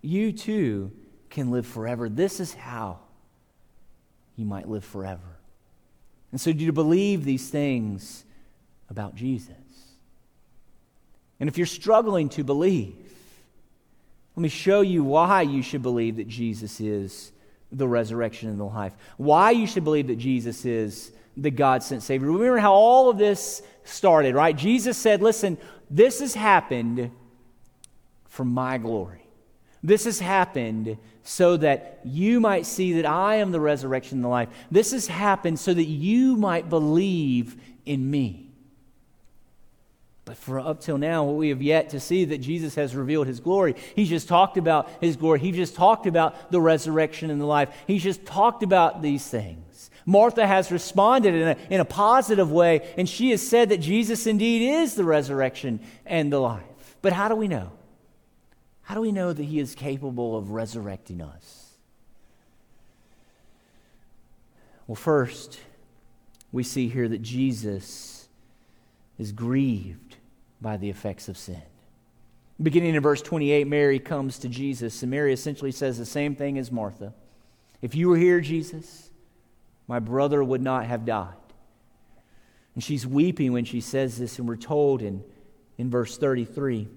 [0.00, 0.92] You too
[1.30, 2.08] can live forever.
[2.08, 3.00] This is how
[4.36, 5.38] you might live forever.
[6.30, 8.24] And so, do you believe these things
[8.88, 9.54] about Jesus?
[11.40, 12.94] And if you're struggling to believe,
[14.36, 17.32] let me show you why you should believe that Jesus is
[17.76, 18.94] the resurrection and the life.
[19.16, 22.30] Why you should believe that Jesus is the God sent Savior.
[22.30, 24.56] Remember how all of this started, right?
[24.56, 25.58] Jesus said, Listen,
[25.90, 27.10] this has happened
[28.28, 29.26] for my glory.
[29.82, 34.28] This has happened so that you might see that I am the resurrection and the
[34.28, 34.48] life.
[34.70, 38.50] This has happened so that you might believe in me.
[40.24, 43.40] But for up till now, we have yet to see that Jesus has revealed his
[43.40, 43.74] glory.
[43.94, 45.38] He's just talked about his glory.
[45.40, 47.68] He just talked about the resurrection and the life.
[47.86, 49.90] He's just talked about these things.
[50.06, 54.26] Martha has responded in a, in a positive way, and she has said that Jesus
[54.26, 56.62] indeed is the resurrection and the life.
[57.02, 57.72] But how do we know?
[58.82, 61.72] How do we know that he is capable of resurrecting us?
[64.86, 65.60] Well, first,
[66.52, 68.23] we see here that Jesus
[69.18, 70.16] is grieved
[70.60, 71.62] by the effects of sin.
[72.62, 76.56] Beginning in verse 28, Mary comes to Jesus, and Mary essentially says the same thing
[76.58, 77.12] as Martha.
[77.82, 79.10] If you were here, Jesus,
[79.88, 81.34] my brother would not have died.
[82.74, 85.22] And she's weeping when she says this, and we're told in,
[85.78, 86.88] in verse 33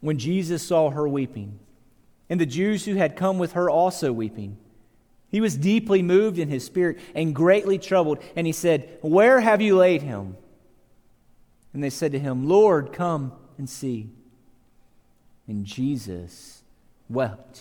[0.00, 1.58] when Jesus saw her weeping,
[2.28, 4.56] and the Jews who had come with her also weeping,
[5.30, 9.60] he was deeply moved in his spirit and greatly troubled, and he said, Where have
[9.60, 10.36] you laid him?
[11.72, 14.10] And they said to him, Lord, come and see.
[15.46, 16.62] And Jesus
[17.08, 17.60] wept.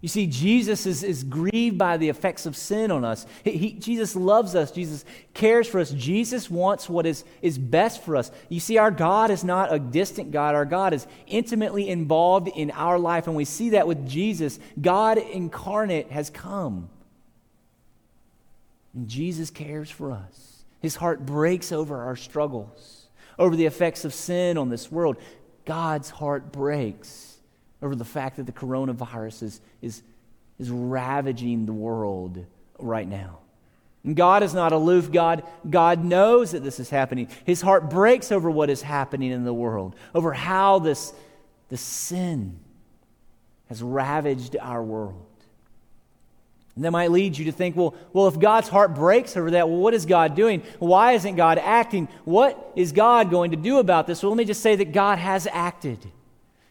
[0.00, 3.26] You see, Jesus is, is grieved by the effects of sin on us.
[3.44, 4.70] He, he, Jesus loves us.
[4.70, 5.90] Jesus cares for us.
[5.90, 8.30] Jesus wants what is, is best for us.
[8.48, 10.54] You see, our God is not a distant God.
[10.54, 13.26] Our God is intimately involved in our life.
[13.26, 14.58] And we see that with Jesus.
[14.80, 16.88] God incarnate has come.
[18.94, 20.64] And Jesus cares for us.
[20.80, 22.99] His heart breaks over our struggles
[23.40, 25.16] over the effects of sin on this world.
[25.64, 27.38] God's heart breaks
[27.82, 30.02] over the fact that the coronavirus is, is,
[30.58, 32.44] is ravaging the world
[32.78, 33.38] right now.
[34.04, 35.10] And God is not aloof.
[35.10, 37.28] God, God knows that this is happening.
[37.44, 41.12] His heart breaks over what is happening in the world, over how this,
[41.70, 42.60] this sin
[43.68, 45.26] has ravaged our world.
[46.80, 49.68] And that might lead you to think, well, well, if God's heart breaks over that,
[49.68, 50.62] well, what is God doing?
[50.78, 52.08] Why isn't God acting?
[52.24, 54.22] What is God going to do about this?
[54.22, 56.10] Well, let me just say that God has acted.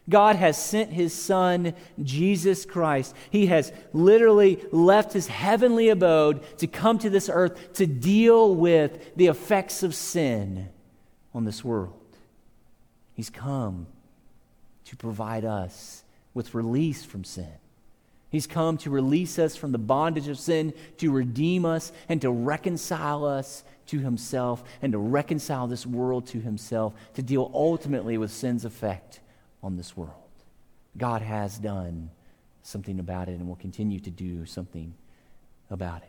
[0.08, 3.14] God has sent his son, Jesus Christ.
[3.30, 9.14] He has literally left his heavenly abode to come to this earth to deal with
[9.14, 10.70] the effects of sin
[11.32, 12.16] on this world.
[13.14, 13.86] He's come
[14.86, 16.02] to provide us
[16.34, 17.59] with release from sin.
[18.30, 22.30] He's come to release us from the bondage of sin, to redeem us, and to
[22.30, 28.30] reconcile us to Himself, and to reconcile this world to Himself, to deal ultimately with
[28.30, 29.20] sin's effect
[29.62, 30.14] on this world.
[30.96, 32.10] God has done
[32.62, 34.94] something about it and will continue to do something
[35.70, 36.08] about it.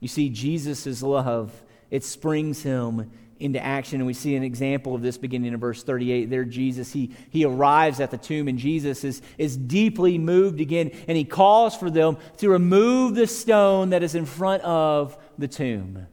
[0.00, 3.10] You see, Jesus' love it springs him
[3.40, 4.00] into action.
[4.00, 6.30] And we see an example of this beginning in verse 38.
[6.30, 10.90] There, Jesus, he, he arrives at the tomb, and Jesus is, is deeply moved again,
[11.08, 15.48] and he calls for them to remove the stone that is in front of the
[15.48, 16.06] tomb.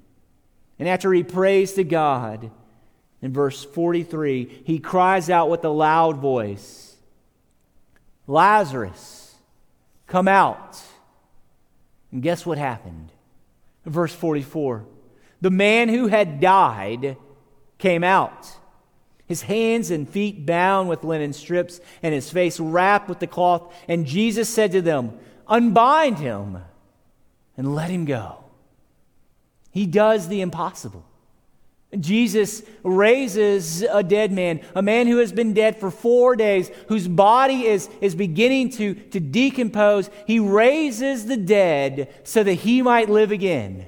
[0.80, 2.52] And after he prays to God,
[3.22, 6.88] in verse 43, he cries out with a loud voice
[8.28, 9.36] Lazarus,
[10.08, 10.80] come out.
[12.12, 13.12] And guess what happened?
[13.86, 14.86] Verse 44
[15.42, 17.18] the man who had died
[17.78, 18.56] came out,
[19.26, 23.74] his hands and feet bound with linen strips, and his face wrapped with the cloth.
[23.88, 25.18] And Jesus said to them,
[25.48, 26.60] Unbind him
[27.58, 28.44] and let him go.
[29.72, 31.06] He does the impossible.
[32.00, 37.08] Jesus raises a dead man, a man who has been dead for four days, whose
[37.08, 40.10] body is, is beginning to, to decompose.
[40.26, 43.86] He raises the dead so that he might live again.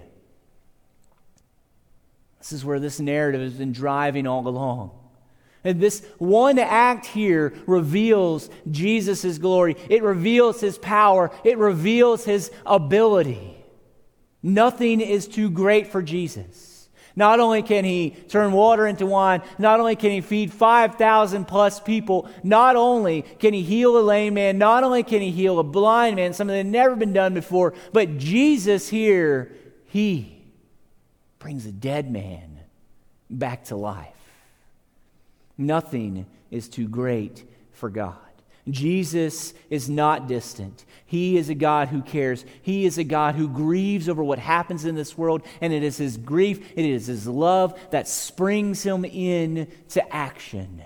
[2.44, 4.92] This is where this narrative has been driving all along.
[5.64, 9.78] And this one act here reveals Jesus' glory.
[9.90, 11.32] It reveals his power.
[11.46, 13.56] It reveals his ability.
[14.42, 16.90] Nothing is too great for Jesus.
[17.16, 21.80] Not only can he turn water into wine, not only can he feed 5,000 plus
[21.80, 25.64] people, not only can he heal a lame man, not only can he heal a
[25.64, 30.33] blind man, something that had never been done before, but Jesus here, he
[31.44, 32.58] brings a dead man
[33.30, 34.08] back to life.
[35.58, 38.16] Nothing is too great for God.
[38.70, 40.86] Jesus is not distant.
[41.06, 42.46] He is a God who cares.
[42.62, 45.98] He is a God who grieves over what happens in this world, and it is
[45.98, 50.82] His grief, it is His love that springs Him in to action.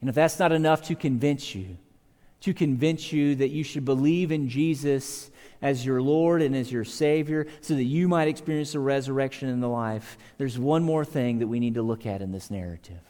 [0.00, 1.76] And if that's not enough to convince you,
[2.40, 5.30] to convince you that you should believe in Jesus
[5.62, 9.62] as your Lord and as your Savior so that you might experience the resurrection and
[9.62, 13.00] the life, there's one more thing that we need to look at in this narrative.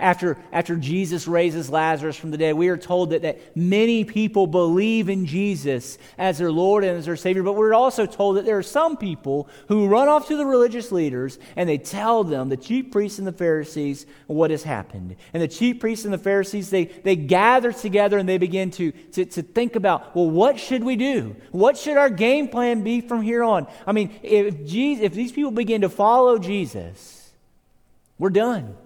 [0.00, 4.48] After, after Jesus raises Lazarus from the dead, we are told that, that many people
[4.48, 8.44] believe in Jesus as their Lord and as their Savior, but we're also told that
[8.44, 12.48] there are some people who run off to the religious leaders and they tell them,
[12.48, 15.14] the chief priests and the Pharisees, what has happened.
[15.32, 18.90] And the chief priests and the Pharisees, they, they gather together and they begin to,
[19.12, 21.36] to, to think about, well, what should we do?
[21.52, 23.68] What should our game plan be from here on?
[23.86, 27.30] I mean, if, Jesus, if these people begin to follow Jesus,
[28.18, 28.76] we're done.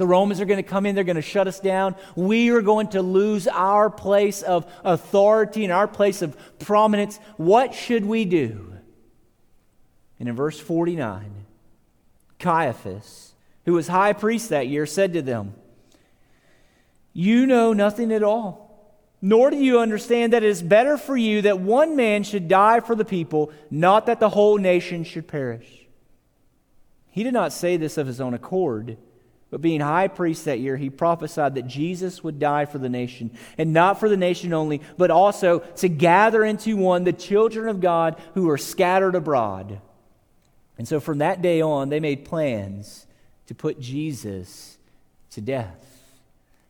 [0.00, 1.94] The Romans are going to come in, they're going to shut us down.
[2.16, 7.20] We are going to lose our place of authority and our place of prominence.
[7.36, 8.72] What should we do?
[10.18, 11.44] And in verse 49,
[12.38, 13.34] Caiaphas,
[13.66, 15.52] who was high priest that year, said to them,
[17.12, 21.42] You know nothing at all, nor do you understand that it is better for you
[21.42, 25.86] that one man should die for the people, not that the whole nation should perish.
[27.10, 28.96] He did not say this of his own accord
[29.50, 33.30] but being high priest that year, he prophesied that Jesus would die for the nation,
[33.58, 37.80] and not for the nation only, but also to gather into one the children of
[37.80, 39.80] God who are scattered abroad.
[40.78, 43.06] And so from that day on, they made plans
[43.48, 44.78] to put Jesus
[45.32, 45.84] to death.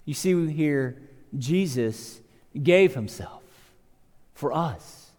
[0.06, 0.96] You see here,
[1.38, 2.20] Jesus
[2.60, 3.42] gave himself
[4.34, 5.09] for us.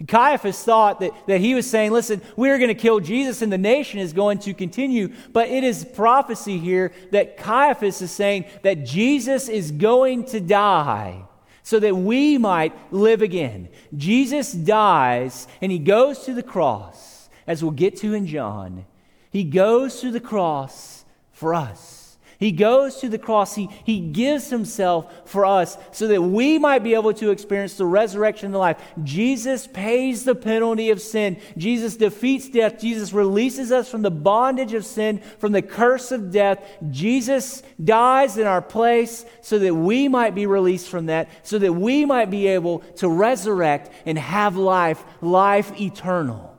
[0.00, 3.52] And Caiaphas thought that, that he was saying, listen, we're going to kill Jesus and
[3.52, 5.12] the nation is going to continue.
[5.32, 11.22] But it is prophecy here that Caiaphas is saying that Jesus is going to die
[11.62, 13.68] so that we might live again.
[13.94, 18.86] Jesus dies and he goes to the cross, as we'll get to in John.
[19.30, 21.99] He goes to the cross for us.
[22.40, 23.54] He goes to the cross.
[23.54, 27.84] He, he gives himself for us so that we might be able to experience the
[27.84, 28.80] resurrection and the life.
[29.04, 31.38] Jesus pays the penalty of sin.
[31.58, 32.80] Jesus defeats death.
[32.80, 36.66] Jesus releases us from the bondage of sin, from the curse of death.
[36.88, 41.74] Jesus dies in our place so that we might be released from that, so that
[41.74, 46.56] we might be able to resurrect and have life, life eternal.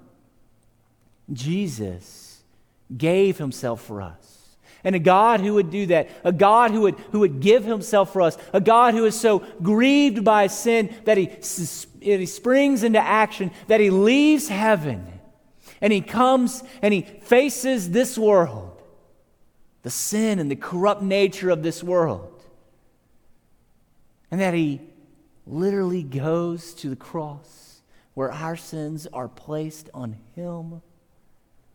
[1.34, 2.44] Jesus
[2.96, 4.31] gave himself for us.
[4.84, 8.12] And a God who would do that, a God who would, who would give himself
[8.12, 11.30] for us, a God who is so grieved by sin that he,
[12.00, 15.08] he springs into action, that he leaves heaven.
[15.82, 18.82] And he comes and he faces this world,
[19.84, 22.44] the sin and the corrupt nature of this world,
[24.30, 24.82] and that he
[25.46, 27.82] literally goes to the cross
[28.14, 30.82] where our sins are placed on him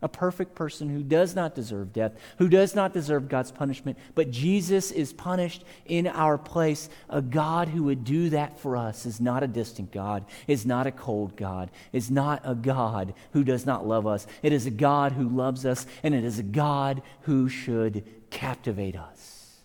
[0.03, 4.30] a perfect person who does not deserve death, who does not deserve God's punishment, but
[4.30, 6.90] Jesus is punished in our place.
[7.09, 10.86] A God who would do that for us is not a distant God, is not
[10.86, 14.26] a cold God, is not a God who does not love us.
[14.42, 18.97] It is a God who loves us, and it is a God who should captivate
[18.97, 19.57] us.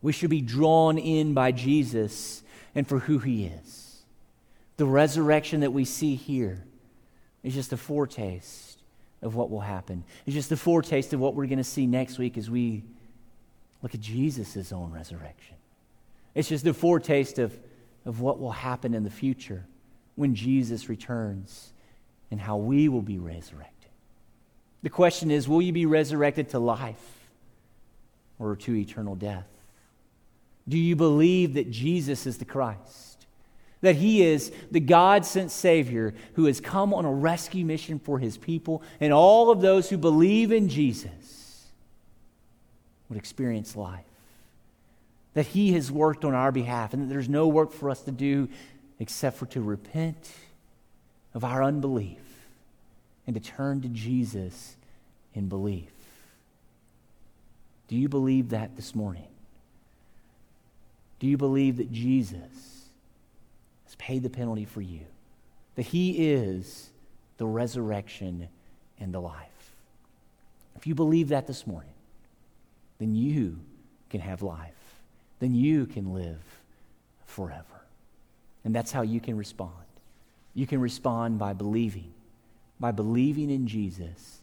[0.00, 2.42] We should be drawn in by Jesus
[2.74, 3.98] and for who he is.
[4.78, 6.64] The resurrection that we see here
[7.42, 8.69] is just a foretaste
[9.22, 10.04] of what will happen.
[10.26, 12.84] It's just a foretaste of what we're going to see next week as we
[13.82, 15.56] look at Jesus' own resurrection.
[16.34, 17.58] It's just a foretaste of,
[18.04, 19.66] of what will happen in the future
[20.14, 21.72] when Jesus returns
[22.30, 23.90] and how we will be resurrected.
[24.82, 27.30] The question is will you be resurrected to life
[28.38, 29.48] or to eternal death?
[30.68, 33.09] Do you believe that Jesus is the Christ?
[33.80, 38.18] That he is the God sent Savior who has come on a rescue mission for
[38.18, 41.66] his people, and all of those who believe in Jesus
[43.08, 44.04] would experience life.
[45.34, 48.10] That he has worked on our behalf, and that there's no work for us to
[48.10, 48.48] do
[48.98, 50.30] except for to repent
[51.32, 52.18] of our unbelief
[53.26, 54.76] and to turn to Jesus
[55.34, 55.92] in belief.
[57.88, 59.28] Do you believe that this morning?
[61.18, 62.79] Do you believe that Jesus?
[64.00, 65.02] Paid the penalty for you,
[65.76, 66.88] that He is
[67.36, 68.48] the resurrection
[68.98, 69.74] and the life.
[70.74, 71.92] If you believe that this morning,
[72.98, 73.58] then you
[74.08, 74.72] can have life.
[75.38, 76.40] Then you can live
[77.26, 77.64] forever.
[78.64, 79.72] And that's how you can respond.
[80.54, 82.10] You can respond by believing,
[82.78, 84.40] by believing in Jesus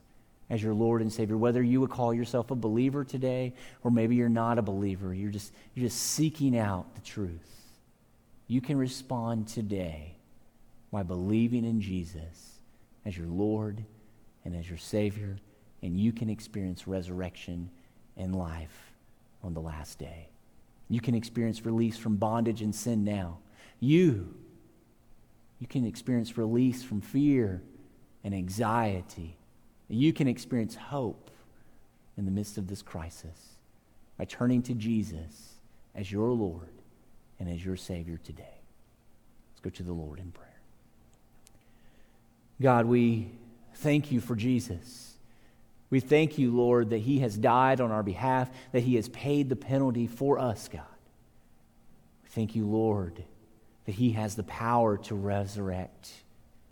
[0.52, 1.38] as your Lord and Savior.
[1.38, 3.54] Whether you would call yourself a believer today
[3.84, 7.57] or maybe you're not a believer, you're just, you're just seeking out the truth
[8.48, 10.16] you can respond today
[10.92, 12.60] by believing in Jesus
[13.06, 13.84] as your Lord
[14.46, 15.38] and as your Savior,
[15.82, 17.70] and you can experience resurrection
[18.16, 18.94] and life
[19.44, 20.30] on the last day.
[20.90, 23.40] You can experience release from bondage and sin now.
[23.82, 24.34] You,
[25.60, 27.62] you can experience release from fear
[28.24, 29.38] and anxiety.
[29.90, 31.32] You can experience hope
[32.18, 33.56] in the midst of this crisis
[34.18, 35.56] by turning to Jesus
[35.94, 36.77] as your Lord
[37.40, 38.44] and as your Savior today.
[39.52, 40.48] Let's go to the Lord in prayer.
[42.62, 43.30] God, we
[43.76, 45.14] thank you for Jesus.
[45.90, 49.50] We thank you, Lord, that He has died on our behalf, that He has paid
[49.50, 50.82] the penalty for us, God.
[52.24, 53.24] We thank you, Lord,
[53.86, 56.12] that He has the power to resurrect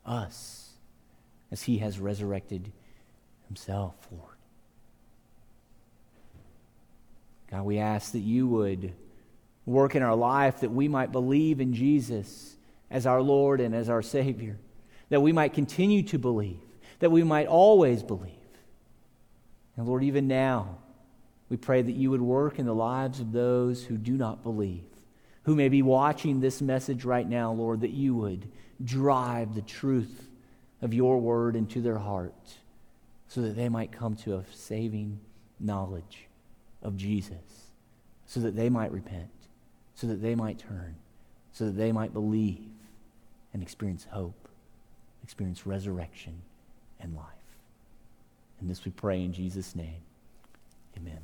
[0.05, 0.72] us
[1.51, 2.72] as He has resurrected
[3.47, 4.36] Himself, Lord.
[7.51, 8.93] God, we ask that you would
[9.66, 12.55] work in our life that we might believe in Jesus
[12.91, 14.57] as our Lord and as our Savior,
[15.09, 16.59] that we might continue to believe,
[16.99, 18.32] that we might always believe.
[19.76, 20.78] And Lord, even now,
[21.49, 24.84] we pray that you would work in the lives of those who do not believe,
[25.43, 28.47] who may be watching this message right now, Lord, that you would
[28.84, 30.28] drive the truth
[30.82, 32.34] of your word into their heart
[33.28, 35.20] so that they might come to a saving
[35.59, 36.28] knowledge
[36.82, 37.72] of Jesus,
[38.26, 39.30] so that they might repent
[39.95, 40.95] so that they might turn,
[41.51, 42.69] so that they might believe
[43.53, 44.47] and experience hope,
[45.23, 46.41] experience resurrection
[46.99, 47.25] and life.
[48.59, 50.01] And this we pray in Jesus' name.
[50.97, 51.19] Amen.